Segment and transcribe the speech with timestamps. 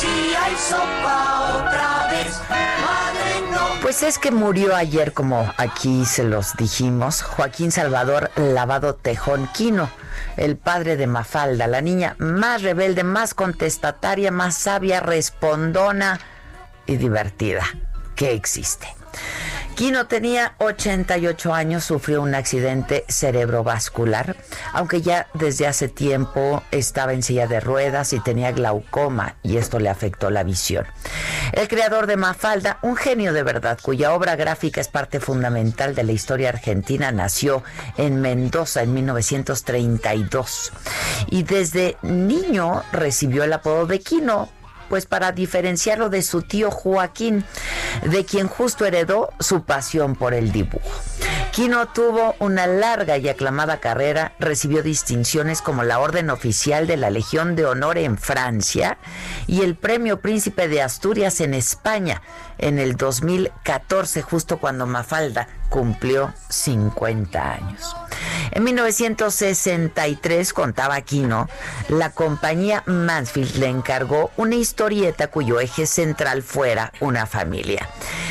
[0.00, 3.80] Si hay sopa otra vez, madre no.
[3.82, 9.90] Pues es que murió ayer, como aquí se los dijimos, Joaquín Salvador Lavado Tejón Quino,
[10.36, 16.18] el padre de Mafalda, la niña más rebelde, más contestataria, más sabia, respondona
[16.86, 17.64] y divertida
[18.16, 18.88] que existe.
[19.80, 24.36] Quino tenía 88 años, sufrió un accidente cerebrovascular,
[24.74, 29.78] aunque ya desde hace tiempo estaba en silla de ruedas y tenía glaucoma y esto
[29.78, 30.84] le afectó la visión.
[31.52, 36.04] El creador de Mafalda, un genio de verdad, cuya obra gráfica es parte fundamental de
[36.04, 37.62] la historia argentina, nació
[37.96, 40.72] en Mendoza en 1932
[41.28, 44.50] y desde niño recibió el apodo de Quino
[44.90, 47.44] pues para diferenciarlo de su tío Joaquín,
[48.02, 50.90] de quien justo heredó su pasión por el dibujo.
[51.52, 57.10] Quino tuvo una larga y aclamada carrera, recibió distinciones como la Orden Oficial de la
[57.10, 58.98] Legión de Honor en Francia
[59.46, 62.20] y el Premio Príncipe de Asturias en España
[62.58, 67.96] en el 2014, justo cuando Mafalda cumplió 50 años.
[68.50, 71.48] En 1963, contaba Quino,
[71.88, 77.88] la compañía Mansfield le encargó una historieta cuyo eje central fuera una familia.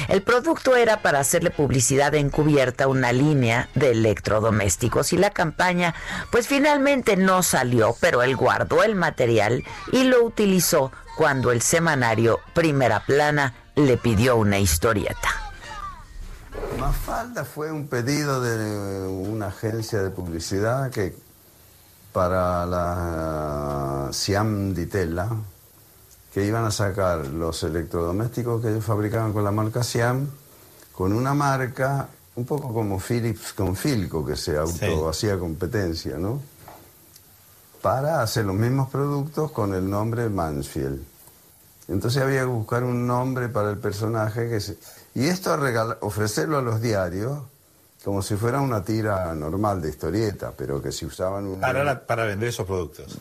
[0.09, 5.95] El producto era para hacerle publicidad encubierta a una línea de electrodomésticos y la campaña
[6.31, 12.39] pues finalmente no salió, pero él guardó el material y lo utilizó cuando el semanario
[12.53, 15.38] Primera Plana le pidió una historieta.
[16.89, 21.15] Mafalda fue un pedido de una agencia de publicidad que
[22.11, 25.29] para la Siam di Tella,
[26.33, 30.31] que iban a sacar los electrodomésticos que ellos fabricaban con la marca Siam,
[30.91, 36.41] con una marca un poco como Philips con Filco, que se auto hacía competencia, ¿no?
[37.83, 41.03] Para hacer los mismos productos con el nombre Mansfield.
[41.89, 44.77] Entonces había que buscar un nombre para el personaje que se...
[45.15, 47.39] Y esto a regalar, ofrecerlo a los diarios
[48.03, 51.59] como si fuera una tira normal de historieta, pero que si usaban un...
[51.59, 53.17] Para, la- para vender esos productos.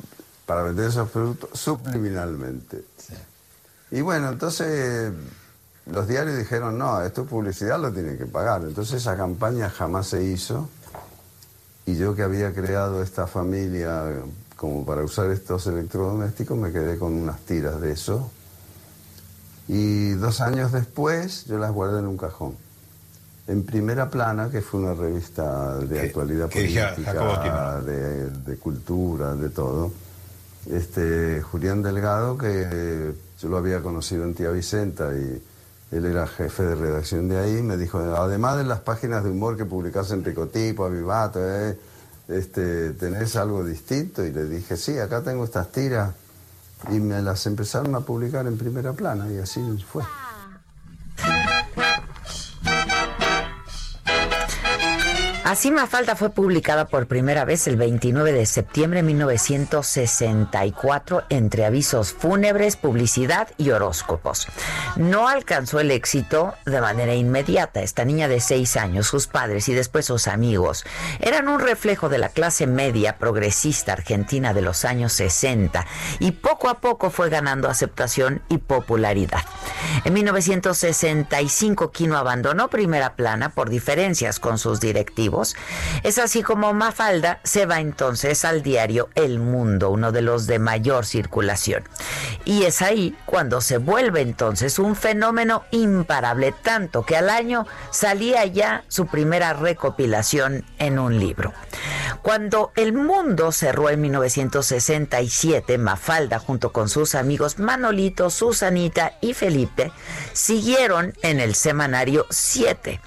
[0.47, 2.85] Para vender esos productos subliminalmente.
[3.91, 5.13] Y bueno, entonces
[5.87, 8.63] los diarios dijeron, no, esto es publicidad, lo tienen que pagar.
[8.63, 10.69] Entonces esa campaña jamás se hizo.
[11.87, 14.05] Y yo que había creado esta familia
[14.57, 18.31] como para usar estos electrodomésticos, me quedé con unas tiras de eso.
[19.69, 22.57] Y dos años después yo las guardé en un cajón.
[23.47, 29.93] En primera plana, que fue una revista de actualidad política, de cultura, de todo.
[30.71, 35.43] Este, Julián Delgado, que yo lo había conocido en Tía Vicenta y
[35.91, 39.57] él era jefe de redacción de ahí, me dijo, además de las páginas de humor
[39.57, 41.79] que publicás en Picotipo, Avivato, eh,
[42.29, 44.25] este, ¿tenés algo distinto?
[44.25, 46.13] Y le dije, sí, acá tengo estas tiras.
[46.91, 49.61] Y me las empezaron a publicar en primera plana y así
[49.91, 50.05] fue.
[55.49, 62.13] Así Mafalda fue publicada por primera vez el 29 de septiembre de 1964 entre avisos
[62.13, 64.47] fúnebres, publicidad y horóscopos.
[64.97, 67.81] No alcanzó el éxito de manera inmediata.
[67.81, 70.85] Esta niña de seis años, sus padres y después sus amigos
[71.19, 75.87] eran un reflejo de la clase media progresista argentina de los años 60
[76.19, 79.41] y poco a poco fue ganando aceptación y popularidad.
[80.05, 85.38] En 1965 Quino abandonó primera plana por diferencias con sus directivos
[86.03, 90.59] Es así como Mafalda se va entonces al diario El Mundo, uno de los de
[90.59, 91.85] mayor circulación.
[92.45, 98.45] Y es ahí cuando se vuelve entonces un fenómeno imparable, tanto que al año salía
[98.47, 101.53] ya su primera recopilación en un libro.
[102.23, 109.93] Cuando El Mundo cerró en 1967, Mafalda junto con sus amigos Manolito, Susanita y Felipe
[110.33, 113.01] siguieron en el semanario 7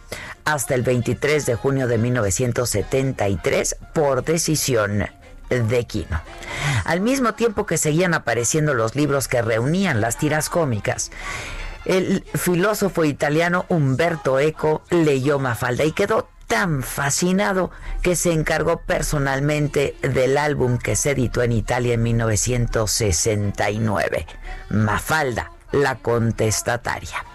[0.45, 5.09] hasta el 23 de junio de 1973 por decisión
[5.49, 6.21] de Quino.
[6.85, 11.11] Al mismo tiempo que seguían apareciendo los libros que reunían las tiras cómicas,
[11.85, 17.71] el filósofo italiano Umberto Eco leyó Mafalda y quedó tan fascinado
[18.01, 24.27] que se encargó personalmente del álbum que se editó en Italia en 1969,
[24.69, 27.25] Mafalda, la contestataria.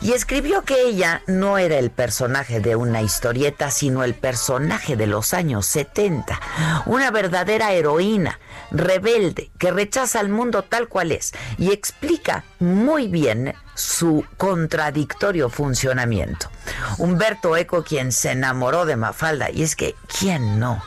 [0.00, 5.06] Y escribió que ella no era el personaje de una historieta, sino el personaje de
[5.06, 6.40] los años 70,
[6.86, 8.38] una verdadera heroína,
[8.70, 16.50] rebelde, que rechaza al mundo tal cual es y explica muy bien su contradictorio funcionamiento.
[16.98, 20.82] Humberto Eco, quien se enamoró de Mafalda, y es que, ¿quién no?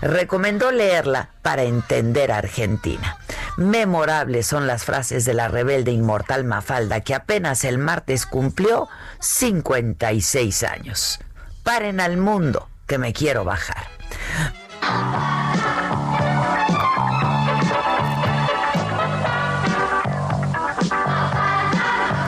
[0.00, 3.18] Recomendó leerla para entender a Argentina.
[3.58, 8.88] Memorables son las frases de la rebelde inmortal Mafalda que apenas el martes cumplió
[9.18, 11.18] 56 años.
[11.64, 13.88] Paren al mundo que me quiero bajar.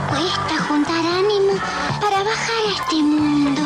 [0.08, 1.52] Cuesta juntar ánimo
[2.00, 3.62] para bajar a este mundo.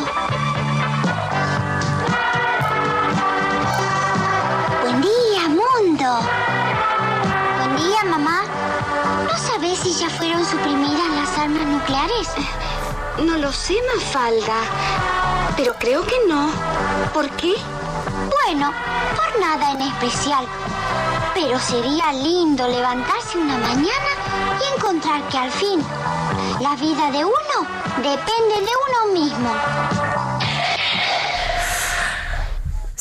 [11.45, 12.27] Armas nucleares?
[13.23, 14.61] No lo sé, Mafalda.
[15.55, 16.49] Pero creo que no.
[17.13, 17.53] ¿Por qué?
[18.31, 18.73] Bueno,
[19.15, 20.45] por nada en especial.
[21.35, 24.11] Pero sería lindo levantarse una mañana
[24.59, 25.85] y encontrar que al fin
[26.59, 27.57] la vida de uno
[27.97, 29.51] depende de uno mismo.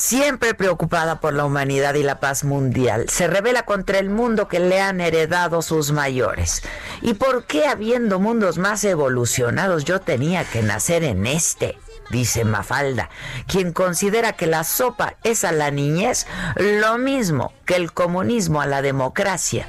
[0.07, 4.61] Siempre preocupada por la humanidad y la paz mundial, se revela contra el mundo que
[4.61, 6.63] le han heredado sus mayores.
[7.01, 11.79] ¿Y por qué habiendo mundos más evolucionados yo tenía que nacer en este?
[12.11, 13.09] Dice Mafalda,
[13.47, 18.67] quien considera que la sopa es a la niñez lo mismo que el comunismo a
[18.67, 19.67] la democracia.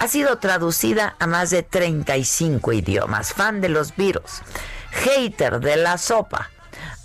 [0.00, 4.42] Ha sido traducida a más de 35 idiomas, fan de los virus,
[4.90, 6.50] hater de la sopa,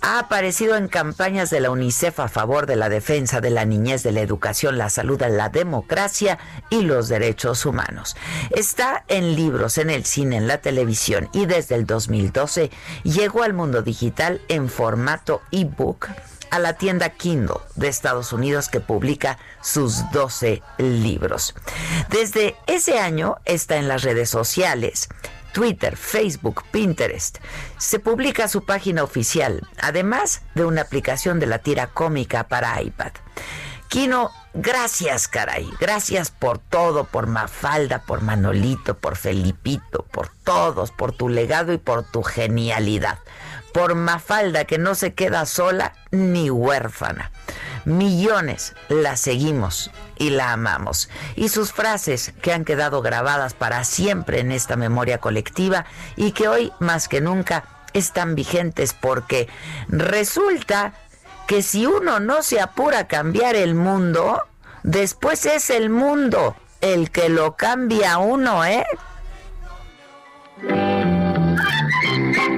[0.04, 4.02] ha aparecido en campañas de la UNICEF a favor de la defensa de la niñez,
[4.02, 8.14] de la educación, la salud, la democracia y los derechos humanos.
[8.50, 12.70] Está en libros, en el cine, en la televisión y desde el 2012
[13.02, 16.10] llegó al mundo digital en formato ebook
[16.50, 21.54] a la tienda Kindle de Estados Unidos que publica sus 12 libros.
[22.10, 25.08] Desde ese año está en las redes sociales,
[25.54, 27.38] Twitter, Facebook, Pinterest.
[27.78, 33.12] Se publica su página oficial, además de una aplicación de la tira cómica para iPad.
[33.88, 35.70] Kino, gracias, caray.
[35.78, 41.78] Gracias por todo, por Mafalda, por Manolito, por Felipito, por todos, por tu legado y
[41.78, 43.20] por tu genialidad.
[43.74, 47.32] Por Mafalda, que no se queda sola ni huérfana.
[47.84, 51.10] Millones la seguimos y la amamos.
[51.34, 56.46] Y sus frases que han quedado grabadas para siempre en esta memoria colectiva y que
[56.46, 57.64] hoy más que nunca
[57.94, 59.48] están vigentes porque
[59.88, 60.94] resulta
[61.48, 64.40] que si uno no se apura a cambiar el mundo,
[64.84, 68.86] después es el mundo el que lo cambia uno, ¿eh?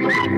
[0.07, 0.37] ¿No